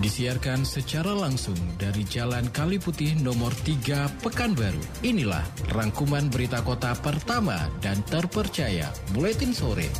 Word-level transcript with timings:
Disiarkan 0.00 0.64
secara 0.64 1.12
langsung 1.12 1.60
dari 1.76 2.08
Jalan 2.08 2.48
Kali 2.56 2.80
Putih 2.80 3.20
nomor 3.20 3.52
3 3.52 4.24
Pekanbaru. 4.24 4.80
Inilah 5.04 5.44
rangkuman 5.76 6.24
berita 6.32 6.64
kota 6.64 6.96
pertama 6.96 7.68
dan 7.84 8.00
terpercaya 8.08 8.88
Buletin 9.12 9.52
Sore. 9.52 9.92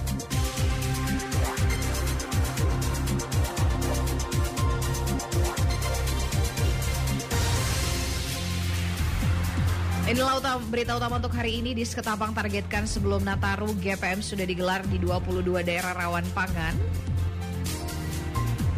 Inilah 10.09 10.41
utama, 10.41 10.65
berita 10.73 10.97
utama 10.97 11.21
untuk 11.21 11.37
hari 11.37 11.61
ini 11.61 11.77
di 11.77 11.85
Seketapang 11.85 12.33
targetkan 12.33 12.89
sebelum 12.89 13.21
Nataru 13.21 13.77
GPM 13.77 14.25
sudah 14.25 14.49
digelar 14.49 14.81
di 14.89 14.97
22 14.97 15.61
daerah 15.61 15.93
rawan 15.93 16.25
pangan. 16.33 16.73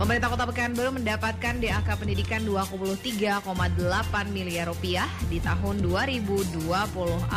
Pemerintah 0.03 0.35
Kota 0.35 0.51
Pekanbaru 0.51 0.99
mendapatkan 0.99 1.63
DAK 1.63 1.87
pendidikan 1.95 2.43
23,8 2.43 3.47
miliar 4.35 4.67
rupiah 4.67 5.07
di 5.31 5.39
tahun 5.39 5.79
2024 5.79 7.31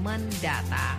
mendatang. 0.00 0.96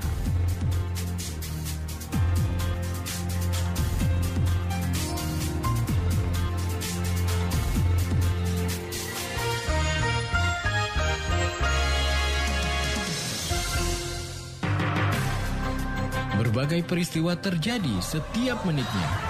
Berbagai 16.38 16.86
peristiwa 16.86 17.34
terjadi 17.34 17.98
setiap 17.98 18.62
menitnya. 18.62 19.29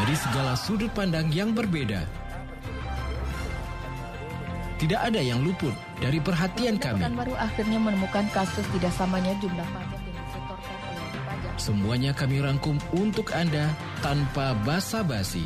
Dari 0.00 0.16
segala 0.16 0.56
sudut 0.56 0.88
pandang 0.96 1.28
yang 1.28 1.52
berbeda. 1.52 2.08
Tidak 4.80 4.96
ada 4.96 5.20
yang 5.20 5.44
luput 5.44 5.76
dari 6.00 6.16
perhatian 6.16 6.80
kami. 6.80 7.04
baru 7.04 7.36
akhirnya 7.36 7.76
menemukan 7.76 8.24
kasus 8.32 8.64
tidak 8.72 8.96
samanya 8.96 9.36
jumlah 9.44 9.68
pajak 9.76 10.00
yang 10.00 10.16
disetorkan 10.24 10.72
oleh 10.80 11.20
pajak. 11.28 11.52
Semuanya 11.60 12.10
kami 12.16 12.40
rangkum 12.40 12.80
untuk 12.96 13.28
Anda 13.36 13.68
tanpa 14.00 14.56
basa-basi. 14.64 15.44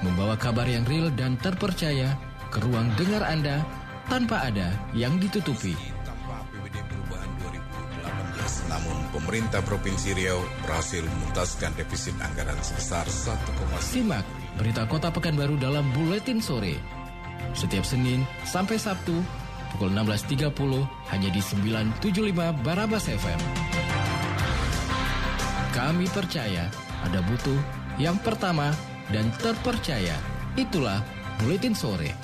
Membawa 0.00 0.40
kabar 0.40 0.64
yang 0.64 0.88
real 0.88 1.12
dan 1.12 1.36
terpercaya 1.36 2.16
ke 2.48 2.64
ruang 2.64 2.88
dengar 2.96 3.28
Anda 3.28 3.60
tanpa 4.08 4.48
ada 4.48 4.72
yang 4.96 5.20
ditutupi. 5.20 5.95
Pemerintah 9.26 9.58
Provinsi 9.66 10.14
Riau 10.14 10.38
berhasil 10.62 11.02
menuntaskan 11.02 11.74
defisit 11.74 12.14
anggaran 12.22 12.54
sebesar 12.62 13.02
1,9 13.10 13.34
Simak 13.82 14.22
berita 14.54 14.86
Kota 14.86 15.10
Pekanbaru 15.10 15.58
dalam 15.58 15.82
Buletin 15.90 16.38
Sore. 16.38 16.78
Setiap 17.50 17.82
Senin 17.82 18.22
sampai 18.46 18.78
Sabtu 18.78 19.18
pukul 19.74 19.90
16.30 19.98 20.46
hanya 21.10 21.28
di 21.34 21.42
975 21.42 22.54
Barabas 22.62 23.10
FM. 23.10 23.40
Kami 25.74 26.06
percaya 26.14 26.70
ada 27.02 27.18
butuh 27.26 27.58
yang 27.98 28.22
pertama 28.22 28.70
dan 29.10 29.26
terpercaya. 29.42 30.14
Itulah 30.54 31.02
Buletin 31.42 31.74
Sore. 31.74 32.14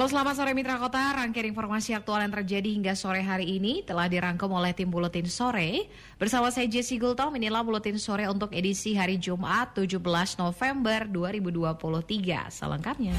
Halo 0.00 0.16
selamat 0.16 0.32
sore 0.32 0.56
Mitra 0.56 0.80
Kota, 0.80 1.12
rangkaian 1.12 1.52
informasi 1.52 1.92
aktual 1.92 2.24
yang 2.24 2.32
terjadi 2.32 2.72
hingga 2.72 2.96
sore 2.96 3.20
hari 3.20 3.60
ini 3.60 3.84
telah 3.84 4.08
dirangkum 4.08 4.48
oleh 4.48 4.72
tim 4.72 4.88
Buletin 4.88 5.28
Sore. 5.28 5.92
Bersama 6.16 6.48
saya 6.48 6.64
Jesse 6.72 6.96
Gultom, 6.96 7.36
inilah 7.36 7.60
Buletin 7.60 8.00
Sore 8.00 8.24
untuk 8.24 8.48
edisi 8.56 8.96
hari 8.96 9.20
Jumat 9.20 9.76
17 9.76 10.00
November 10.40 11.04
2023. 11.04 12.48
Selengkapnya. 12.48 13.12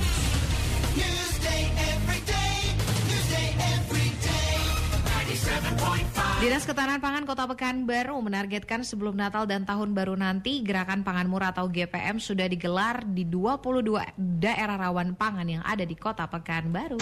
Dinas 6.42 6.66
Ketahanan 6.66 6.98
Pangan 6.98 7.30
Kota 7.30 7.46
Pekanbaru 7.46 8.18
menargetkan 8.18 8.82
sebelum 8.82 9.14
Natal 9.14 9.46
dan 9.46 9.62
Tahun 9.62 9.94
Baru 9.94 10.18
nanti 10.18 10.66
gerakan 10.66 11.06
pangan 11.06 11.30
murah 11.30 11.54
atau 11.54 11.70
GPM 11.70 12.18
sudah 12.18 12.50
digelar 12.50 13.06
di 13.06 13.30
22 13.30 14.18
daerah 14.18 14.74
rawan 14.74 15.14
pangan 15.14 15.46
yang 15.46 15.62
ada 15.62 15.86
di 15.86 15.94
Kota 15.94 16.26
Pekanbaru. 16.26 16.98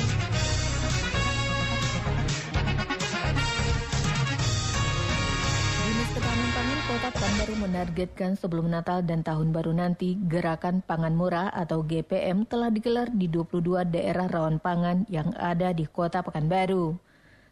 Dinas 5.88 6.10
Ketahanan 6.12 6.50
Pangan 6.52 6.80
Kota 6.84 7.08
Pekanbaru 7.16 7.56
menargetkan 7.64 8.36
sebelum 8.36 8.68
Natal 8.68 9.08
dan 9.08 9.24
Tahun 9.24 9.56
Baru 9.56 9.72
nanti 9.72 10.20
gerakan 10.20 10.84
pangan 10.84 11.16
murah 11.16 11.48
atau 11.56 11.88
GPM 11.88 12.44
telah 12.44 12.68
digelar 12.68 13.08
di 13.08 13.32
22 13.32 13.88
daerah 13.88 14.28
rawan 14.28 14.60
pangan 14.60 15.08
yang 15.08 15.32
ada 15.40 15.72
di 15.72 15.88
Kota 15.88 16.28
Pekanbaru. 16.28 17.08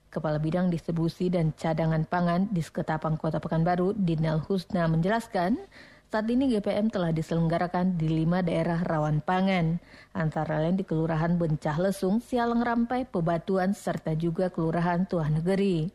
Kepala 0.07 0.40
Bidang 0.40 0.72
Distribusi 0.72 1.28
dan 1.28 1.51
Cadangan 1.51 2.07
Pangan 2.07 2.47
di 2.50 2.63
Seketapang 2.63 3.19
Kota 3.19 3.44
Pekanbaru, 3.44 3.91
Dinal 3.94 4.40
Husna 4.40 4.88
menjelaskan, 4.88 5.59
saat 6.07 6.23
ini 6.31 6.47
GPM 6.47 6.88
telah 6.88 7.12
diselenggarakan 7.12 8.00
di 8.00 8.07
lima 8.07 8.40
daerah 8.40 8.79
rawan 8.79 9.19
pangan, 9.19 9.75
antara 10.16 10.63
lain 10.63 10.79
di 10.79 10.88
Kelurahan 10.88 11.35
Bencah 11.35 11.75
Lesung, 11.84 12.23
Sialang 12.23 12.63
Rampai, 12.63 13.03
Pebatuan, 13.03 13.75
serta 13.75 14.16
juga 14.16 14.47
Kelurahan 14.47 15.03
Tuah 15.03 15.28
Negeri. 15.28 15.91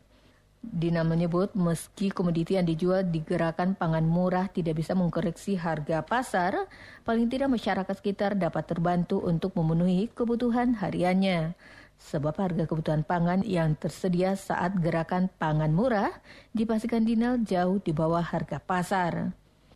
Dina 0.63 1.03
menyebut 1.03 1.57
meski 1.59 2.07
komoditi 2.07 2.55
yang 2.55 2.63
dijual 2.63 3.03
di 3.03 3.19
gerakan 3.19 3.75
pangan 3.75 4.07
murah 4.07 4.47
tidak 4.47 4.79
bisa 4.79 4.95
mengkoreksi 4.95 5.59
harga 5.59 6.05
pasar, 6.07 6.55
paling 7.03 7.27
tidak 7.27 7.51
masyarakat 7.51 7.91
sekitar 7.97 8.39
dapat 8.39 8.63
terbantu 8.63 9.19
untuk 9.19 9.57
memenuhi 9.59 10.07
kebutuhan 10.13 10.79
hariannya. 10.79 11.57
Sebab 12.03 12.35
harga 12.35 12.67
kebutuhan 12.67 13.07
pangan 13.07 13.47
yang 13.47 13.79
tersedia 13.79 14.35
saat 14.35 14.75
gerakan 14.75 15.31
pangan 15.39 15.71
murah 15.71 16.11
dipastikan 16.51 17.07
Dinal 17.07 17.39
jauh 17.47 17.79
di 17.79 17.95
bawah 17.95 18.19
harga 18.19 18.59
pasar. 18.59 19.31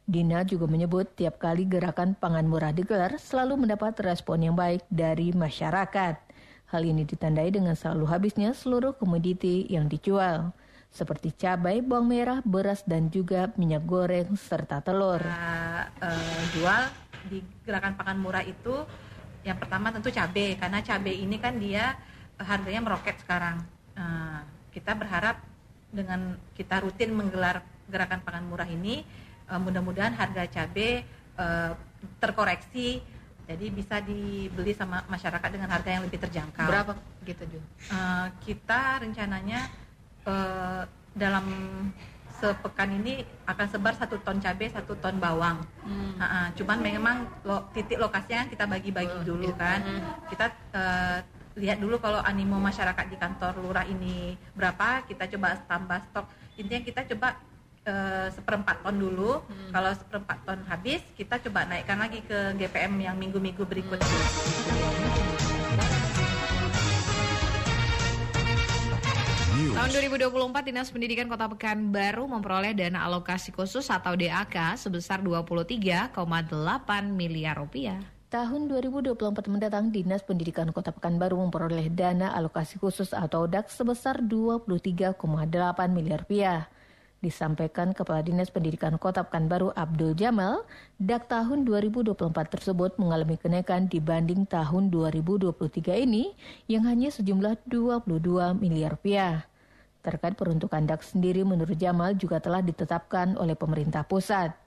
Dina 0.07 0.47
juga 0.47 0.71
menyebut 0.71 1.19
tiap 1.19 1.35
kali 1.35 1.67
gerakan 1.67 2.15
pangan 2.15 2.47
murah 2.47 2.71
digelar 2.71 3.19
selalu 3.19 3.67
mendapat 3.67 3.91
respon 3.99 4.39
yang 4.39 4.55
baik 4.55 4.83
dari 4.87 5.35
masyarakat. 5.35 6.15
Hal 6.67 6.83
ini 6.83 7.03
ditandai 7.03 7.51
dengan 7.51 7.75
selalu 7.75 8.07
habisnya 8.07 8.55
seluruh 8.55 8.95
komoditi 8.95 9.67
yang 9.67 9.91
dijual, 9.91 10.55
seperti 10.91 11.35
cabai, 11.35 11.83
bawang 11.83 12.07
merah, 12.07 12.39
beras, 12.43 12.87
dan 12.87 13.11
juga 13.11 13.51
minyak 13.59 13.83
goreng 13.83 14.31
serta 14.39 14.79
telur. 14.79 15.19
kita 15.23 15.91
eh, 15.99 16.43
jual 16.55 16.83
di 17.27 17.39
gerakan 17.67 17.99
pangan 17.99 18.19
murah 18.19 18.43
itu 18.47 18.87
yang 19.43 19.59
pertama 19.59 19.91
tentu 19.91 20.07
cabai 20.11 20.55
karena 20.55 20.79
cabai 20.83 21.15
ini 21.19 21.35
kan 21.39 21.55
dia 21.59 21.99
harganya 22.41 22.81
meroket 22.81 23.17
sekarang. 23.21 23.61
Eh, 23.97 24.41
kita 24.73 24.93
berharap 24.93 25.41
dengan 25.89 26.37
kita 26.53 26.83
rutin 26.83 27.15
menggelar 27.15 27.63
gerakan 27.87 28.21
pangan 28.21 28.45
murah 28.45 28.69
ini 28.69 29.01
eh, 29.49 29.59
mudah-mudahan 29.59 30.13
harga 30.13 30.45
cabai 30.45 31.01
eh, 31.37 31.71
terkoreksi 32.21 33.01
jadi 33.47 33.65
bisa 33.71 34.03
dibeli 34.03 34.75
sama 34.75 35.07
masyarakat 35.07 35.49
dengan 35.55 35.71
harga 35.71 35.87
yang 35.87 36.03
lebih 36.03 36.19
terjangkau. 36.19 36.67
Berapa 36.67 36.99
gitu 37.23 37.43
Jun? 37.47 37.63
Eh, 37.89 38.27
kita 38.43 38.99
rencananya 39.01 39.71
eh, 40.27 40.83
dalam 41.15 41.45
sepekan 42.37 42.93
ini 42.93 43.25
akan 43.49 43.67
sebar 43.71 43.97
satu 43.97 44.21
ton 44.21 44.37
cabai, 44.37 44.69
satu 44.69 44.93
ton 45.01 45.17
bawang. 45.17 45.65
Hmm. 45.81 46.13
Ah, 46.21 46.25
ah, 46.25 46.47
cuman 46.53 46.77
memang 46.77 47.17
lo, 47.41 47.65
titik 47.73 47.97
lokasinya 47.97 48.45
kita 48.45 48.69
bagi-bagi 48.69 49.25
dulu 49.25 49.49
kan. 49.57 49.81
Kita 50.29 50.45
eh, 50.75 51.19
lihat 51.57 51.81
dulu 51.81 51.97
kalau 51.97 52.21
animo 52.21 52.61
masyarakat 52.61 53.05
di 53.09 53.17
kantor 53.17 53.57
lurah 53.59 53.85
ini 53.89 54.37
berapa, 54.53 55.03
kita 55.09 55.25
coba 55.35 55.57
tambah 55.65 55.99
stok. 56.09 56.25
Intinya 56.61 56.81
kita 56.85 57.01
coba 57.09 57.33
eh, 57.83 58.29
seperempat 58.29 58.85
ton 58.85 58.95
dulu. 58.97 59.41
Hmm. 59.41 59.69
Kalau 59.73 59.91
seperempat 59.97 60.37
ton 60.45 60.59
habis, 60.69 61.01
kita 61.17 61.41
coba 61.41 61.65
naikkan 61.65 61.97
lagi 61.97 62.21
ke 62.21 62.53
GPM 62.61 62.93
yang 63.01 63.17
minggu-minggu 63.17 63.65
berikutnya. 63.65 64.21
Tahun 69.77 69.93
2024 69.93 70.73
Dinas 70.73 70.89
Pendidikan 70.89 71.29
Kota 71.29 71.45
Pekanbaru 71.45 72.25
memperoleh 72.25 72.73
dana 72.73 73.05
alokasi 73.05 73.53
khusus 73.53 73.85
atau 73.93 74.17
DAK 74.17 74.73
sebesar 74.73 75.21
23,8 75.21 76.17
miliar 77.13 77.61
rupiah. 77.61 78.16
Tahun 78.27 78.67
2024 78.67 79.15
mendatang, 79.47 79.87
Dinas 79.87 80.19
Pendidikan 80.19 80.67
Kota 80.75 80.91
Pekanbaru 80.91 81.39
memperoleh 81.47 81.87
dana 81.87 82.35
alokasi 82.35 82.75
khusus 82.75 83.15
atau 83.15 83.47
DAK 83.47 83.71
sebesar 83.71 84.19
23,8 84.19 85.15
miliar 85.87 86.27
rupiah. 86.27 86.67
Disampaikan 87.23 87.95
Kepala 87.95 88.19
Dinas 88.19 88.51
Pendidikan 88.51 88.99
Kota 88.99 89.23
Pekanbaru 89.23 89.71
Abdul 89.71 90.11
Jamal, 90.19 90.67
DAK 90.99 91.23
tahun 91.23 91.63
2024 91.63 92.19
tersebut 92.51 92.99
mengalami 92.99 93.39
kenaikan 93.39 93.87
dibanding 93.87 94.43
tahun 94.43 94.91
2023 94.91 95.95
ini 96.03 96.35
yang 96.67 96.83
hanya 96.83 97.07
sejumlah 97.07 97.63
22 97.63 98.11
miliar 98.59 98.99
rupiah. 98.99 99.47
Terkait 100.03 100.35
peruntukan 100.35 100.83
DAK 100.83 101.15
sendiri 101.15 101.47
menurut 101.47 101.79
Jamal 101.79 102.11
juga 102.19 102.43
telah 102.43 102.59
ditetapkan 102.59 103.39
oleh 103.39 103.55
pemerintah 103.55 104.03
pusat. 104.03 104.66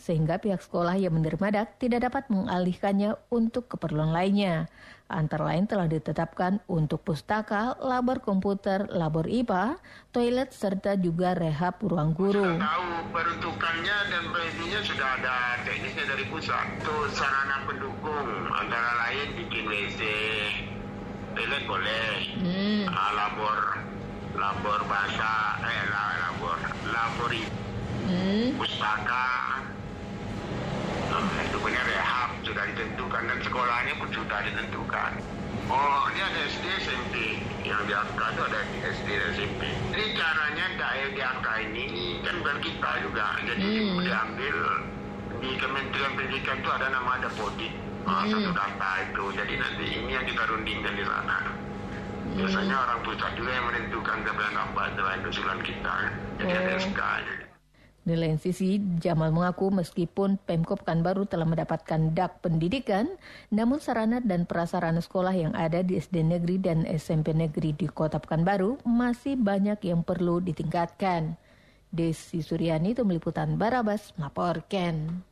Sehingga 0.00 0.40
pihak 0.40 0.64
sekolah 0.64 0.96
yang 0.96 1.12
menerima 1.12 1.52
DAK 1.52 1.68
tidak 1.76 2.08
dapat 2.08 2.24
mengalihkannya 2.32 3.20
untuk 3.28 3.68
keperluan 3.68 4.16
lainnya. 4.16 4.72
Antara 5.10 5.42
lain 5.50 5.66
telah 5.66 5.90
ditetapkan 5.90 6.62
untuk 6.70 7.02
pustaka, 7.02 7.74
labor 7.82 8.22
komputer, 8.22 8.86
labor 8.94 9.26
IPA, 9.26 9.82
toilet, 10.14 10.54
serta 10.54 10.94
juga 10.94 11.34
rehab 11.34 11.82
ruang 11.82 12.14
guru. 12.14 12.46
Sudah 12.46 12.62
tahu 12.62 12.90
peruntukannya 13.10 13.96
dan 14.06 14.24
predinya 14.30 14.80
sudah 14.86 15.08
ada 15.18 15.36
teknisnya 15.66 16.14
dari 16.14 16.24
pusat. 16.30 16.62
Untuk 16.78 17.10
sarana 17.10 17.58
pendukung 17.66 18.54
antara 18.54 18.90
lain 19.02 19.26
bikin 19.34 19.66
WC, 19.66 20.00
toilet 21.34 21.64
boleh, 21.66 22.06
hmm. 22.38 22.86
uh, 22.86 23.10
labor 23.18 23.58
labor 24.38 24.80
bahasa, 24.86 25.58
eh 25.66 25.84
labor 25.90 26.58
labor 26.86 27.30
hmm. 28.06 28.54
pustaka, 28.62 29.58
uh, 31.10 31.42
itu 31.50 31.58
punya 31.58 31.82
rehab 31.82 32.30
sudah 32.50 32.64
ditentukan 32.74 33.22
dan 33.30 33.38
sekolahnya 33.46 33.94
pun 33.94 34.08
sudah 34.10 34.38
ditentukan. 34.42 35.12
Oh, 35.70 36.02
ini 36.10 36.18
ada 36.18 36.40
SD 36.50 36.66
SMP. 36.82 37.14
Yang 37.62 37.82
di 37.86 37.92
angka 37.94 38.26
itu 38.34 38.42
ada 38.42 38.60
SD 38.90 39.08
dan 39.14 39.28
SMP. 39.38 39.62
Jadi 39.94 40.06
caranya 40.18 40.66
daya 40.74 41.06
di 41.14 41.20
angka 41.22 41.52
ini 41.62 41.86
kan 42.26 42.34
bukan 42.42 42.58
kita 42.58 42.90
juga. 43.06 43.26
Jadi 43.46 43.66
hmm. 43.70 44.02
diambil 44.02 44.56
di 45.38 45.50
Kementerian 45.62 46.12
Pendidikan 46.18 46.56
itu 46.58 46.70
ada 46.74 46.86
nama 46.90 47.10
ada 47.22 47.30
podi. 47.38 47.70
Oh, 48.02 48.18
hmm. 48.18 48.30
satu 48.34 48.50
data 48.50 48.90
itu. 49.06 49.24
Jadi 49.38 49.54
nanti 49.62 49.84
ini 49.94 50.10
yang 50.10 50.26
kita 50.26 50.42
rundingkan 50.50 50.94
di 50.98 51.04
sana. 51.06 51.38
Biasanya 52.34 52.74
hmm. 52.74 52.84
orang 52.90 52.98
pusat 53.06 53.30
juga 53.38 53.50
yang 53.54 53.66
menentukan 53.70 54.18
kebenaran 54.26 54.58
apa 54.58 54.82
selain 54.98 55.22
usulan 55.22 55.60
kita. 55.62 55.94
Jadi 56.42 56.50
oh. 56.50 56.60
ada 56.66 56.72
SK. 56.82 56.98
Jadi. 56.98 57.49
Di 58.10 58.18
lain 58.18 58.42
sisi, 58.42 58.82
Jamal 58.98 59.30
mengaku 59.30 59.70
meskipun 59.70 60.42
Pemkop 60.42 60.82
Pekanbaru 60.82 61.30
telah 61.30 61.46
mendapatkan 61.46 62.10
dak 62.10 62.42
pendidikan, 62.42 63.06
namun 63.54 63.78
sarana 63.78 64.18
dan 64.18 64.50
prasarana 64.50 64.98
sekolah 64.98 65.30
yang 65.30 65.54
ada 65.54 65.86
di 65.86 65.94
SD 65.94 66.26
negeri 66.26 66.58
dan 66.58 66.82
SMP 66.90 67.30
negeri 67.30 67.70
di 67.70 67.86
Kota 67.86 68.18
Pekanbaru 68.18 68.82
masih 68.82 69.38
banyak 69.38 69.78
yang 69.86 70.02
perlu 70.02 70.42
ditingkatkan. 70.42 71.38
Desi 71.94 72.42
Suryani 72.42 72.98
itu 72.98 73.06
meliputan 73.06 73.54
Barabas 73.54 74.10
melaporkan. 74.18 75.22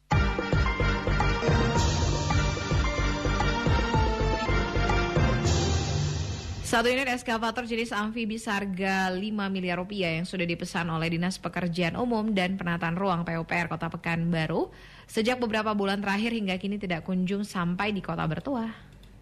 Satu 6.69 6.93
unit 6.93 7.09
eskavator 7.09 7.65
jenis 7.65 7.97
amfibi 7.97 8.37
seharga 8.37 9.09
5 9.09 9.25
miliar 9.49 9.81
rupiah 9.81 10.21
yang 10.21 10.29
sudah 10.29 10.45
dipesan 10.45 10.85
oleh 10.93 11.17
Dinas 11.17 11.41
Pekerjaan 11.41 11.97
Umum 11.97 12.37
dan 12.37 12.61
Penataan 12.61 12.93
Ruang 12.93 13.25
PUPR 13.25 13.73
Kota 13.73 13.89
Pekanbaru 13.89 14.69
sejak 15.09 15.41
beberapa 15.41 15.73
bulan 15.73 16.05
terakhir 16.05 16.37
hingga 16.37 16.61
kini 16.61 16.77
tidak 16.77 17.09
kunjung 17.09 17.41
sampai 17.41 17.97
di 17.97 18.05
kota 18.05 18.21
bertuah. 18.29 18.69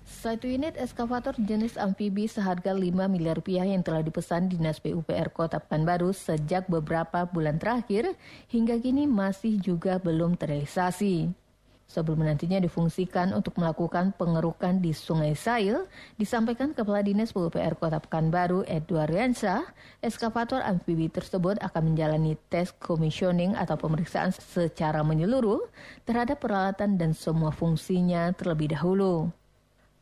Satu 0.02 0.50
unit 0.50 0.74
eskavator 0.74 1.38
jenis 1.38 1.78
amfibi 1.78 2.26
seharga 2.26 2.74
5 2.74 2.82
miliar 3.06 3.38
rupiah 3.38 3.62
yang 3.62 3.86
telah 3.86 4.02
dipesan 4.02 4.50
Dinas 4.50 4.82
PUPR 4.82 5.30
Kota 5.30 5.62
Pekanbaru 5.62 6.10
sejak 6.10 6.66
beberapa 6.66 7.30
bulan 7.30 7.62
terakhir 7.62 8.18
hingga 8.50 8.74
kini 8.82 9.06
masih 9.06 9.54
juga 9.62 10.02
belum 10.02 10.34
terrealisasi 10.34 11.45
sebelum 11.86 12.26
nantinya 12.26 12.58
difungsikan 12.58 13.30
untuk 13.32 13.56
melakukan 13.56 14.10
pengerukan 14.18 14.82
di 14.82 14.90
Sungai 14.90 15.38
Sail, 15.38 15.86
disampaikan 16.18 16.74
Kepala 16.74 17.00
Dinas 17.00 17.30
PUPR 17.30 17.78
Kota 17.78 18.02
Pekanbaru 18.02 18.66
Edward 18.66 19.14
Riansa, 19.14 19.64
eskavator 20.02 20.60
amfibi 20.60 21.06
tersebut 21.06 21.56
akan 21.62 21.94
menjalani 21.94 22.34
tes 22.50 22.74
commissioning 22.82 23.54
atau 23.54 23.78
pemeriksaan 23.78 24.34
secara 24.34 25.06
menyeluruh 25.06 25.62
terhadap 26.04 26.42
peralatan 26.42 26.98
dan 26.98 27.14
semua 27.14 27.54
fungsinya 27.54 28.34
terlebih 28.34 28.74
dahulu. 28.74 29.30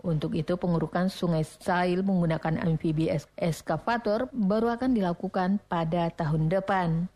Untuk 0.04 0.36
itu 0.36 0.60
pengurukan 0.60 1.08
Sungai 1.08 1.48
Sail 1.48 2.04
menggunakan 2.04 2.60
amfibi 2.60 3.08
eskavator 3.40 4.28
baru 4.36 4.76
akan 4.76 4.92
dilakukan 4.92 5.64
pada 5.64 6.12
tahun 6.12 6.52
depan. 6.52 7.08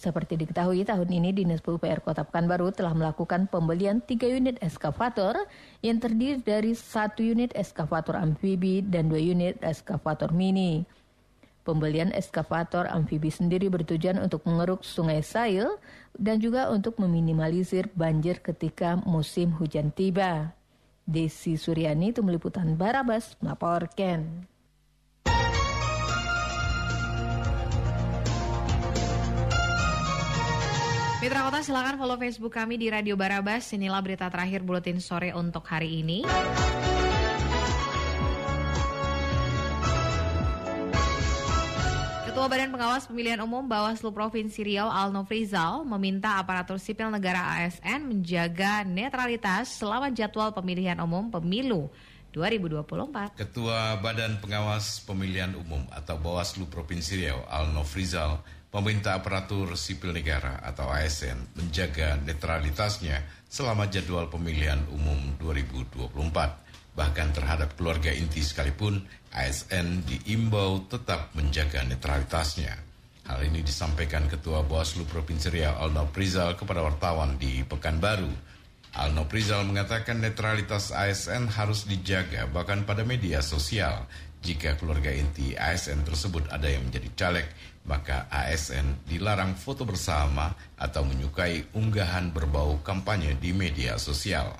Seperti 0.00 0.40
diketahui 0.40 0.88
tahun 0.88 1.12
ini 1.12 1.36
Dinas 1.36 1.60
PUPR 1.60 2.00
Kota 2.00 2.24
Pekanbaru 2.24 2.72
telah 2.72 2.96
melakukan 2.96 3.52
pembelian 3.52 4.00
3 4.00 4.32
unit 4.32 4.56
eskavator 4.64 5.36
yang 5.84 6.00
terdiri 6.00 6.40
dari 6.40 6.72
satu 6.72 7.20
unit 7.20 7.52
eskavator 7.52 8.16
amfibi 8.16 8.80
dan 8.80 9.12
dua 9.12 9.20
unit 9.20 9.60
eskavator 9.60 10.32
mini. 10.32 10.88
Pembelian 11.68 12.16
eskavator 12.16 12.88
amfibi 12.88 13.28
sendiri 13.28 13.68
bertujuan 13.68 14.16
untuk 14.24 14.40
mengeruk 14.48 14.80
sungai 14.80 15.20
Sail 15.20 15.68
dan 16.16 16.40
juga 16.40 16.72
untuk 16.72 16.96
meminimalisir 16.96 17.92
banjir 17.92 18.40
ketika 18.40 18.96
musim 19.04 19.52
hujan 19.60 19.92
tiba. 19.92 20.56
Desi 21.04 21.60
Suryani 21.60 22.16
itu 22.16 22.24
meliputan 22.24 22.72
Barabas 22.72 23.36
melaporkan. 23.44 24.48
Mitra 31.30 31.46
Kota 31.46 31.62
silakan 31.62 31.94
follow 31.94 32.18
Facebook 32.18 32.50
kami 32.50 32.74
di 32.74 32.90
Radio 32.90 33.14
Barabas. 33.14 33.70
Inilah 33.70 34.02
berita 34.02 34.26
terakhir 34.26 34.66
buletin 34.66 34.98
sore 34.98 35.30
untuk 35.30 35.62
hari 35.62 36.02
ini. 36.02 36.26
Ketua 42.26 42.50
Badan 42.50 42.74
Pengawas 42.74 43.06
Pemilihan 43.06 43.38
Umum 43.46 43.62
Bawaslu 43.62 44.10
Provinsi 44.10 44.66
Riau 44.66 44.90
Alno 44.90 45.22
Frizal 45.22 45.86
meminta 45.86 46.34
aparatur 46.34 46.82
sipil 46.82 47.14
negara 47.14 47.62
ASN 47.62 48.10
menjaga 48.10 48.82
netralitas 48.82 49.70
selama 49.78 50.10
jadwal 50.10 50.50
pemilihan 50.50 50.98
umum 50.98 51.30
pemilu 51.30 51.86
2024. 52.34 53.38
Ketua 53.38 54.02
Badan 54.02 54.42
Pengawas 54.42 54.98
Pemilihan 55.06 55.54
Umum 55.54 55.86
atau 55.94 56.18
Bawaslu 56.18 56.66
Provinsi 56.66 57.22
Riau 57.22 57.46
Alno 57.46 57.86
Frizal 57.86 58.42
Pemerintah 58.70 59.18
aparatur 59.18 59.74
sipil 59.74 60.14
negara 60.14 60.62
atau 60.62 60.86
ASN 60.86 61.58
menjaga 61.58 62.14
netralitasnya 62.22 63.18
selama 63.50 63.90
jadwal 63.90 64.30
pemilihan 64.30 64.78
umum 64.94 65.18
2024. 65.42 66.06
Bahkan 66.94 67.28
terhadap 67.34 67.74
keluarga 67.74 68.14
inti 68.14 68.46
sekalipun, 68.46 69.02
ASN 69.34 70.06
diimbau 70.06 70.86
tetap 70.86 71.34
menjaga 71.34 71.82
netralitasnya. 71.82 72.78
Hal 73.26 73.42
ini 73.42 73.66
disampaikan 73.66 74.30
Ketua 74.30 74.62
Bawaslu 74.62 75.02
Provinsi 75.02 75.50
Riau 75.50 75.74
Alno 75.74 76.06
Prizal 76.06 76.54
kepada 76.54 76.86
wartawan 76.86 77.42
di 77.42 77.66
Pekanbaru. 77.66 78.30
Alno 78.94 79.26
Prizal 79.26 79.66
mengatakan 79.66 80.22
netralitas 80.22 80.94
ASN 80.94 81.50
harus 81.58 81.90
dijaga 81.90 82.46
bahkan 82.50 82.86
pada 82.86 83.02
media 83.02 83.42
sosial. 83.42 84.06
Jika 84.40 84.74
keluarga 84.80 85.12
inti 85.12 85.52
ASN 85.54 86.02
tersebut 86.02 86.48
ada 86.48 86.64
yang 86.64 86.88
menjadi 86.88 87.12
caleg, 87.12 87.46
maka 87.84 88.28
ASN 88.28 89.08
dilarang 89.08 89.56
foto 89.56 89.88
bersama 89.88 90.52
atau 90.76 91.02
menyukai 91.06 91.72
unggahan 91.72 92.30
berbau 92.30 92.80
kampanye 92.84 93.36
di 93.40 93.56
media 93.56 93.96
sosial. 93.96 94.52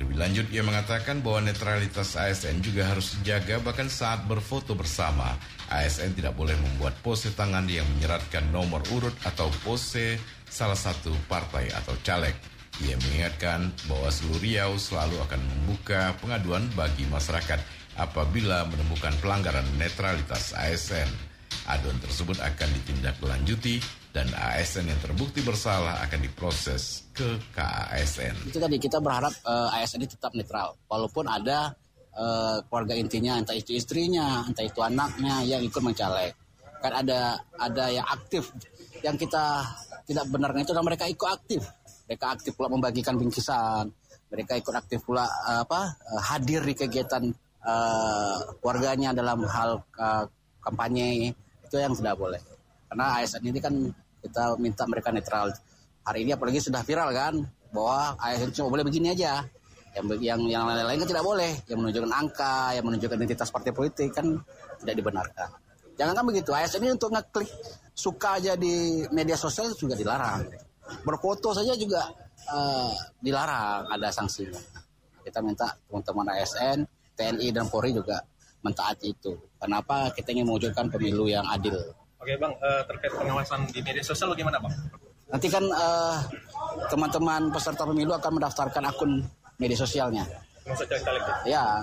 Lebih 0.00 0.16
lanjut, 0.16 0.46
ia 0.48 0.64
mengatakan 0.64 1.20
bahwa 1.20 1.52
netralitas 1.52 2.16
ASN 2.16 2.64
juga 2.64 2.88
harus 2.88 3.12
dijaga 3.20 3.60
bahkan 3.60 3.92
saat 3.92 4.24
berfoto 4.24 4.72
bersama. 4.72 5.36
ASN 5.68 6.16
tidak 6.16 6.32
boleh 6.32 6.56
membuat 6.56 6.96
pose 7.04 7.28
tangan 7.36 7.68
yang 7.68 7.84
menyeratkan 7.96 8.48
nomor 8.48 8.80
urut 8.88 9.12
atau 9.22 9.52
pose 9.60 10.16
salah 10.48 10.76
satu 10.76 11.12
partai 11.28 11.68
atau 11.76 11.92
caleg. 12.00 12.32
Ia 12.80 12.96
mengingatkan 12.96 13.68
bahwa 13.84 14.08
seluruh 14.08 14.40
Riau 14.40 14.72
selalu 14.80 15.20
akan 15.28 15.40
membuka 15.44 16.16
pengaduan 16.24 16.64
bagi 16.72 17.04
masyarakat 17.12 17.60
apabila 18.00 18.64
menemukan 18.72 19.12
pelanggaran 19.20 19.68
netralitas 19.76 20.56
ASN. 20.56 21.31
Aduan 21.70 21.94
tersebut 22.02 22.42
akan 22.42 22.68
ditindaklanjuti 22.82 23.78
dan 24.12 24.26
ASN 24.34 24.90
yang 24.90 25.00
terbukti 25.00 25.40
bersalah 25.40 26.02
akan 26.04 26.20
diproses 26.20 27.08
ke 27.14 27.38
KASN. 27.54 28.50
Itu 28.50 28.58
tadi 28.58 28.76
kita 28.82 28.98
berharap 28.98 29.32
uh, 29.46 29.72
eh, 29.72 29.80
ASN 29.82 30.04
ini 30.04 30.08
tetap 30.10 30.34
netral, 30.34 30.76
walaupun 30.90 31.30
ada 31.30 31.72
uh, 32.12 32.60
keluarga 32.66 32.98
intinya, 32.98 33.40
entah 33.40 33.56
itu 33.56 33.72
istrinya, 33.72 34.44
entah 34.44 34.66
itu 34.66 34.82
anaknya 34.82 35.46
yang 35.46 35.62
ikut 35.64 35.80
mencalek. 35.80 36.36
Kan 36.82 36.92
ada 36.92 37.40
ada 37.56 37.84
yang 37.88 38.04
aktif, 38.10 38.52
yang 39.00 39.14
kita 39.14 39.64
tidak 40.04 40.24
benarkan 40.28 40.66
itu 40.66 40.74
mereka 40.82 41.06
ikut 41.06 41.28
aktif. 41.30 41.62
Mereka 42.10 42.26
aktif 42.26 42.52
pula 42.58 42.68
membagikan 42.68 43.14
bingkisan, 43.16 43.88
mereka 44.28 44.58
ikut 44.58 44.74
aktif 44.76 45.00
pula 45.06 45.24
uh, 45.24 45.62
apa 45.64 45.96
hadir 46.20 46.60
di 46.66 46.74
kegiatan 46.76 47.32
uh, 47.64 48.36
keluarganya 48.60 49.16
dalam 49.16 49.46
hal 49.48 49.80
uh, 49.96 50.26
kampanye 50.60 51.32
itu 51.72 51.80
yang 51.80 51.96
tidak 51.96 52.20
boleh 52.20 52.40
karena 52.92 53.24
ASN 53.24 53.42
ini 53.48 53.58
kan 53.64 53.74
kita 54.20 54.60
minta 54.60 54.84
mereka 54.84 55.08
netral 55.08 55.48
hari 56.04 56.28
ini 56.28 56.36
apalagi 56.36 56.60
sudah 56.60 56.84
viral 56.84 57.08
kan 57.16 57.40
bahwa 57.72 58.12
ASN 58.20 58.52
cuma 58.52 58.68
boleh 58.68 58.84
begini 58.84 59.16
aja 59.16 59.40
yang 59.96 60.04
yang 60.20 60.40
yang 60.44 60.62
lain-lain 60.68 61.00
kan 61.00 61.08
tidak 61.08 61.24
boleh 61.24 61.52
yang 61.64 61.80
menunjukkan 61.80 62.12
angka 62.12 62.76
yang 62.76 62.84
menunjukkan 62.84 63.16
identitas 63.16 63.48
partai 63.48 63.72
politik 63.72 64.12
kan 64.12 64.36
tidak 64.84 65.00
dibenarkan 65.00 65.48
Jangan 65.96 66.14
kan 66.16 66.24
begitu. 66.24 66.50
ASN 66.52 66.82
ini 66.82 66.92
untuk 66.96 67.12
ngeklik 67.12 67.48
suka 67.92 68.40
aja 68.40 68.56
di 68.56 69.04
media 69.12 69.36
sosial 69.36 69.72
juga 69.76 69.92
dilarang. 69.92 70.48
Berfoto 71.04 71.52
saja 71.52 71.76
juga 71.76 72.08
uh, 72.48 72.92
dilarang, 73.20 73.92
ada 73.92 74.08
sanksinya. 74.08 74.58
Kita 75.22 75.38
minta 75.44 75.70
teman-teman 75.86 76.26
ASN, 76.34 76.78
TNI 77.14 77.48
dan 77.54 77.68
Polri 77.68 77.94
juga 77.94 78.18
mentaati 78.64 79.06
itu. 79.12 79.36
Kenapa 79.62 80.10
kita 80.10 80.34
ingin 80.34 80.50
mewujudkan 80.50 80.90
pemilu 80.90 81.30
yang 81.30 81.46
adil. 81.46 81.78
Oke 82.18 82.34
bang, 82.34 82.50
uh, 82.58 82.82
terkait 82.90 83.14
pengawasan 83.14 83.62
di 83.70 83.78
media 83.78 84.02
sosial 84.02 84.34
bagaimana 84.34 84.58
bang? 84.58 84.74
Nanti 85.30 85.46
kan 85.46 85.62
uh, 85.70 86.18
teman-teman 86.90 87.54
peserta 87.54 87.86
pemilu 87.86 88.10
akan 88.10 88.42
mendaftarkan 88.42 88.82
akun 88.90 89.22
media 89.62 89.78
sosialnya. 89.78 90.26
Ya, 91.46 91.78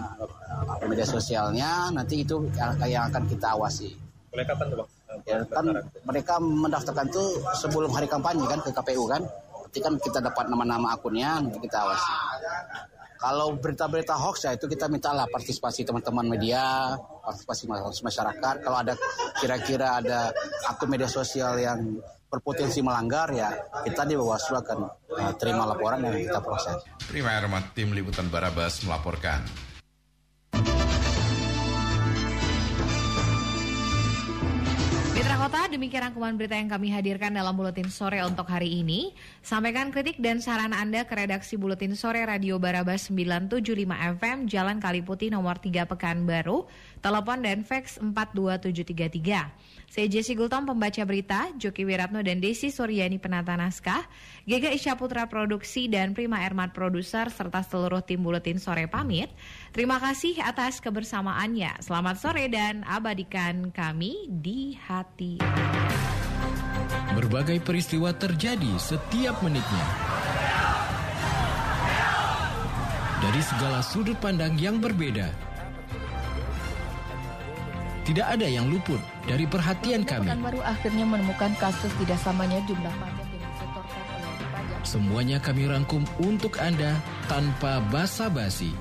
media 0.83 1.07
sosialnya 1.07 1.87
nanti 1.95 2.27
itu 2.27 2.43
yang 2.83 3.07
akan 3.07 3.23
kita 3.31 3.55
awasi. 3.55 3.95
Mulai 4.35 4.43
kapan 4.43 4.65
tuh 4.67 4.77
bang? 4.83 4.89
Ya, 5.23 5.39
kan 5.47 5.65
mereka 6.03 6.35
mendaftarkan 6.39 7.07
itu 7.07 7.23
sebelum 7.63 7.91
hari 7.95 8.11
kampanye 8.11 8.43
kan 8.43 8.59
ke 8.59 8.75
KPU 8.75 9.07
kan. 9.07 9.23
Nanti 9.23 9.79
kan 9.79 9.93
kita 10.03 10.19
dapat 10.19 10.51
nama-nama 10.51 10.99
akunnya 10.99 11.39
nanti 11.39 11.63
kita 11.63 11.79
awasi. 11.87 12.11
Kalau 13.19 13.51
berita-berita 13.59 14.15
hoax 14.15 14.47
ya 14.47 14.55
itu 14.55 14.63
kita 14.71 14.87
mintalah 14.87 15.27
partisipasi 15.27 15.83
teman-teman 15.83 16.23
media, 16.39 16.95
partisipasi 17.29 17.69
masyarakat. 18.01 18.55
Kalau 18.65 18.77
ada 18.81 18.97
kira-kira 19.37 20.01
ada 20.01 20.33
akun 20.65 20.89
media 20.89 21.05
sosial 21.05 21.61
yang 21.61 22.01
berpotensi 22.29 22.85
melanggar 22.85 23.33
ya 23.33 23.49
kita 23.81 24.05
di 24.05 24.13
Bawaslu 24.13 24.61
akan 24.61 24.79
uh, 24.85 25.33
terima 25.37 25.65
laporan 25.65 26.01
dan 26.05 26.13
kita 26.13 26.41
proses. 26.41 26.77
Prima 27.09 27.33
Ermat, 27.33 27.73
tim 27.73 27.89
liputan 27.93 28.29
Barabas 28.29 28.85
melaporkan. 28.85 29.41
Mitra 35.19 35.35
Kota, 35.35 35.67
demikian 35.67 36.05
rangkuman 36.05 36.37
berita 36.39 36.55
yang 36.55 36.71
kami 36.71 36.95
hadirkan 36.95 37.35
dalam 37.35 37.51
Buletin 37.51 37.91
Sore 37.91 38.23
untuk 38.23 38.47
hari 38.47 38.79
ini. 38.79 39.11
Sampaikan 39.43 39.91
kritik 39.91 40.15
dan 40.15 40.39
saran 40.39 40.71
Anda 40.71 41.03
ke 41.03 41.11
redaksi 41.11 41.59
Buletin 41.59 41.91
Sore 41.91 42.23
Radio 42.23 42.55
Barabas 42.55 43.11
975 43.11 43.67
FM, 44.15 44.47
Jalan 44.47 44.79
Kaliputi 44.79 45.27
nomor 45.27 45.59
3 45.59 45.91
Pekanbaru, 45.91 46.63
telepon 46.99 47.41
dan 47.43 47.63
fax 47.63 47.99
42733. 47.99 49.69
Saya 49.89 50.05
Jesse 50.05 50.37
Gultom 50.37 50.69
pembaca 50.69 51.01
berita, 51.01 51.49
Joki 51.57 51.81
Wiratno 51.81 52.21
dan 52.21 52.37
Desi 52.37 52.69
Suryani 52.69 53.17
penata 53.17 53.57
naskah, 53.57 54.05
Gega 54.45 54.69
Isya 54.69 54.93
Putra 54.93 55.25
produksi 55.25 55.89
dan 55.89 56.13
Prima 56.13 56.45
Ermat 56.45 56.77
produser 56.77 57.33
serta 57.33 57.65
seluruh 57.65 58.05
tim 58.05 58.21
buletin 58.21 58.61
sore 58.61 58.85
pamit. 58.85 59.33
Terima 59.73 59.97
kasih 59.97 60.37
atas 60.45 60.77
kebersamaannya. 60.77 61.81
Selamat 61.81 62.21
sore 62.21 62.45
dan 62.53 62.85
abadikan 62.85 63.73
kami 63.73 64.29
di 64.29 64.77
hati. 64.77 65.41
Berbagai 67.17 67.57
peristiwa 67.65 68.13
terjadi 68.13 68.77
setiap 68.77 69.41
menitnya. 69.41 69.87
Dari 73.19 73.41
segala 73.43 73.83
sudut 73.83 74.15
pandang 74.21 74.55
yang 74.55 74.79
berbeda 74.79 75.48
tidak 78.09 78.25
ada 78.25 78.47
yang 78.49 78.65
luput 78.73 78.97
dari 79.29 79.45
perhatian 79.45 80.01
kami. 80.01 80.33
baru 80.41 80.65
akhirnya 80.65 81.05
menemukan 81.05 81.53
kasus 81.61 81.93
tidak 82.01 82.17
samanya 82.17 82.57
jumlah 82.65 82.89
pajak 82.97 83.27
yang 83.29 83.45
disetorkan 83.53 84.01
oleh 84.09 84.47
pajak. 84.49 84.79
Semuanya 84.81 85.37
kami 85.37 85.69
rangkum 85.69 86.01
untuk 86.17 86.57
Anda 86.57 86.97
tanpa 87.29 87.77
basa-basi. 87.93 88.73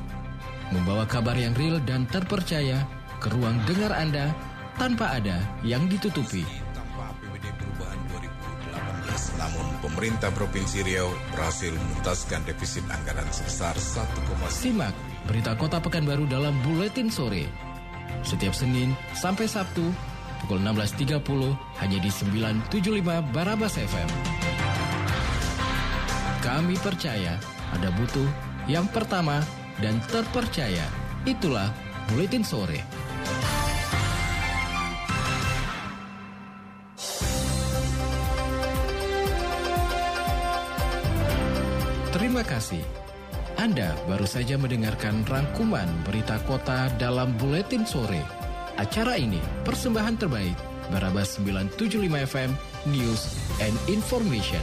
Membawa 0.72 1.04
kabar 1.04 1.36
yang 1.36 1.52
real 1.60 1.76
dan 1.84 2.08
terpercaya 2.08 2.88
ke 3.20 3.28
ruang 3.28 3.60
dengar 3.68 3.92
Anda 3.92 4.32
tanpa 4.80 5.20
ada 5.20 5.36
yang 5.60 5.84
ditutupi. 5.92 6.48
Tanpa 6.72 7.12
APBD 7.12 7.52
perubahan 7.52 8.00
2018, 9.12 9.40
namun 9.44 9.64
pemerintah 9.84 10.32
Provinsi 10.32 10.80
Riau 10.88 11.12
berhasil 11.36 11.72
menuntaskan 11.76 12.48
defisit 12.48 12.84
anggaran 12.88 13.28
sebesar 13.28 13.76
1, 13.76 14.08
Simak 14.48 14.96
berita 15.28 15.52
Kota 15.52 15.84
Pekanbaru 15.84 16.24
dalam 16.24 16.56
Buletin 16.64 17.12
Sore 17.12 17.67
setiap 18.22 18.52
Senin 18.52 18.92
sampai 19.16 19.48
Sabtu 19.48 19.88
pukul 20.44 20.62
16.30 20.62 21.18
hanya 21.82 21.98
di 21.98 22.10
975 22.10 23.34
Barabas 23.34 23.74
FM. 23.76 24.08
Kami 26.38 26.74
percaya 26.78 27.36
ada 27.74 27.88
butuh 27.98 28.28
yang 28.70 28.86
pertama 28.88 29.42
dan 29.82 29.98
terpercaya. 30.08 30.86
Itulah 31.26 31.68
Buletin 32.08 32.46
Sore. 32.46 32.80
Terima 42.14 42.42
kasih. 42.42 42.97
Anda 43.58 43.90
baru 44.06 44.22
saja 44.22 44.54
mendengarkan 44.54 45.26
rangkuman 45.26 45.90
berita 46.06 46.38
kota 46.46 46.86
dalam 46.94 47.34
Buletin 47.42 47.82
Sore. 47.82 48.22
Acara 48.78 49.18
ini 49.18 49.42
persembahan 49.66 50.14
terbaik 50.14 50.54
Barabas 50.94 51.42
975 51.42 52.06
FM 52.06 52.54
News 52.86 53.34
and 53.58 53.74
Information. 53.90 54.62